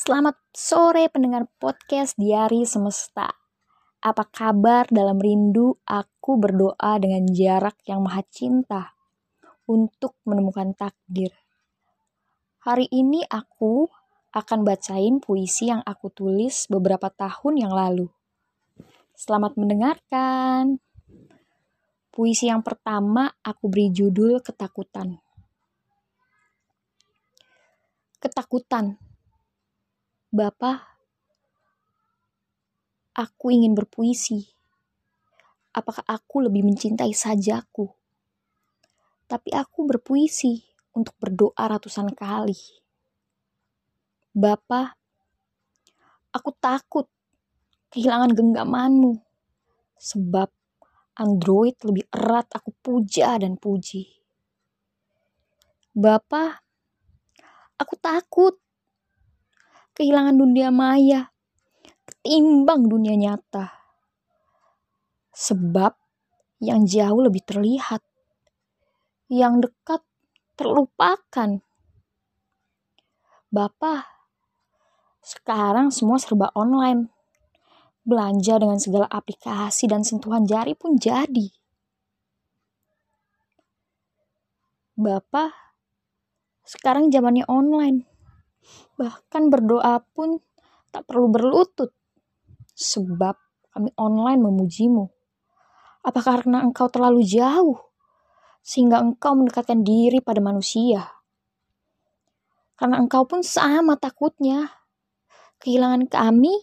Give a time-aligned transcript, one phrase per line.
[0.00, 3.28] Selamat sore pendengar podcast Diari Semesta.
[4.00, 8.96] Apa kabar dalam rindu aku berdoa dengan jarak yang maha cinta
[9.68, 11.36] untuk menemukan takdir.
[12.64, 13.92] Hari ini aku
[14.32, 18.08] akan bacain puisi yang aku tulis beberapa tahun yang lalu.
[19.12, 20.80] Selamat mendengarkan.
[22.08, 25.20] Puisi yang pertama aku beri judul Ketakutan.
[28.16, 29.09] Ketakutan.
[30.30, 30.86] Bapak,
[33.18, 34.46] aku ingin berpuisi.
[35.74, 37.90] Apakah aku lebih mencintai sajaku?
[39.26, 40.62] Tapi aku berpuisi
[40.94, 42.54] untuk berdoa ratusan kali.
[44.30, 44.94] Bapak,
[46.30, 47.10] aku takut
[47.90, 49.18] kehilangan genggamanmu.
[49.98, 50.46] Sebab
[51.18, 54.06] Android lebih erat aku puja dan puji.
[55.90, 56.62] Bapak,
[57.80, 58.60] Aku takut
[60.00, 61.28] kehilangan dunia maya
[62.08, 63.68] ketimbang dunia nyata.
[65.36, 65.92] Sebab
[66.60, 68.04] yang jauh lebih terlihat,
[69.32, 70.04] yang dekat
[70.58, 71.64] terlupakan.
[73.48, 74.04] Bapak,
[75.24, 77.08] sekarang semua serba online.
[78.04, 81.48] Belanja dengan segala aplikasi dan sentuhan jari pun jadi.
[85.00, 85.52] Bapak,
[86.64, 88.09] sekarang zamannya online.
[89.00, 90.36] Bahkan berdoa pun
[90.92, 91.94] tak perlu berlutut.
[92.76, 93.36] Sebab
[93.72, 95.06] kami online memujimu.
[96.04, 97.80] Apa karena engkau terlalu jauh?
[98.60, 101.04] Sehingga engkau mendekatkan diri pada manusia.
[102.76, 104.68] Karena engkau pun sama takutnya.
[105.60, 106.56] Kehilangan kami.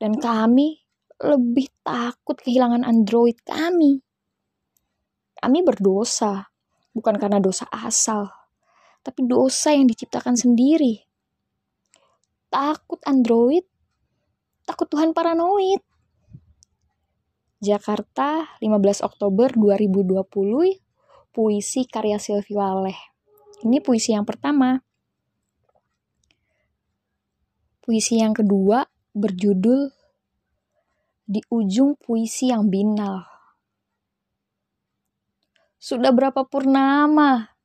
[0.00, 0.80] Dan kami
[1.20, 4.00] lebih takut kehilangan android kami.
[5.36, 6.48] Kami berdosa.
[6.90, 8.39] Bukan karena dosa asal
[9.00, 11.04] tapi dosa yang diciptakan sendiri.
[12.50, 13.64] Takut Android,
[14.66, 15.80] takut Tuhan paranoid.
[17.60, 20.24] Jakarta, 15 Oktober 2020,
[21.30, 22.96] puisi karya Sylvie Waleh.
[23.60, 24.80] Ini puisi yang pertama.
[27.84, 29.92] Puisi yang kedua berjudul
[31.30, 33.28] Di Ujung Puisi Yang Binal.
[35.76, 37.59] Sudah berapa purnama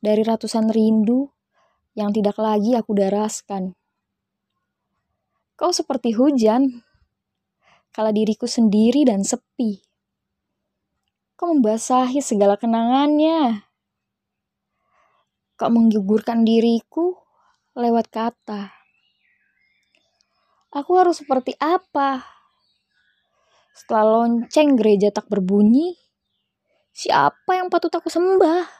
[0.00, 1.30] dari ratusan rindu
[1.96, 3.72] yang tidak lagi aku daraskan.
[5.56, 6.84] Kau seperti hujan,
[7.88, 9.80] kala diriku sendiri dan sepi.
[11.32, 13.64] Kau membasahi segala kenangannya.
[15.56, 17.16] Kau menggugurkan diriku
[17.72, 18.76] lewat kata.
[20.76, 22.20] Aku harus seperti apa?
[23.72, 25.96] Setelah lonceng gereja tak berbunyi,
[26.92, 28.75] siapa yang patut aku sembah?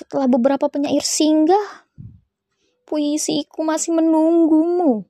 [0.00, 1.84] Setelah beberapa penyair singgah,
[2.88, 5.04] puisiku masih menunggumu.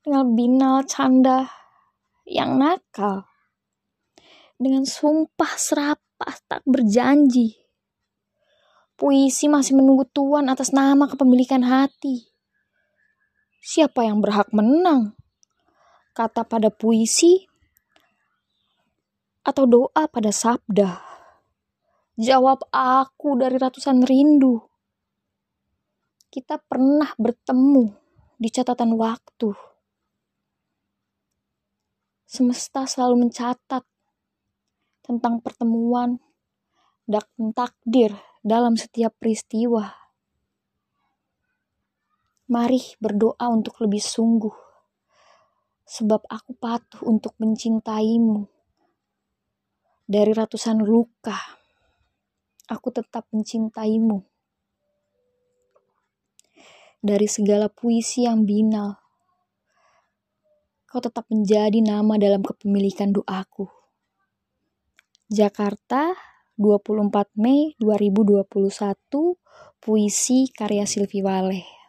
[0.00, 1.52] Dengan binal canda
[2.24, 3.28] yang nakal.
[4.56, 7.60] Dengan sumpah serapah tak berjanji.
[8.96, 12.32] Puisi masih menunggu tuan atas nama kepemilikan hati.
[13.60, 15.12] Siapa yang berhak menang?
[16.16, 17.44] Kata pada puisi
[19.44, 21.11] atau doa pada sabda.
[22.12, 24.60] Jawab aku dari ratusan rindu.
[26.28, 27.88] Kita pernah bertemu
[28.36, 29.56] di catatan waktu.
[32.28, 33.80] Semesta selalu mencatat
[35.00, 36.20] tentang pertemuan
[37.08, 37.24] dan
[37.56, 38.12] takdir
[38.44, 39.96] dalam setiap peristiwa.
[42.52, 44.56] Mari berdoa untuk lebih sungguh,
[45.88, 48.44] sebab aku patuh untuk mencintaimu
[50.04, 51.61] dari ratusan luka
[52.70, 54.22] aku tetap mencintaimu.
[57.02, 58.94] Dari segala puisi yang binal,
[60.86, 63.66] kau tetap menjadi nama dalam kepemilikan doaku.
[65.26, 66.14] Jakarta,
[66.60, 68.46] 24 Mei 2021,
[69.82, 71.81] puisi karya Silvi Waleh.